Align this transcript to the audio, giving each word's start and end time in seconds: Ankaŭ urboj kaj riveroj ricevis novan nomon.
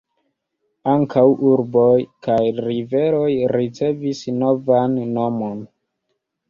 Ankaŭ 0.93 1.25
urboj 1.49 1.91
kaj 2.29 2.39
riveroj 2.69 3.31
ricevis 3.55 4.27
novan 4.43 5.01
nomon. 5.17 5.67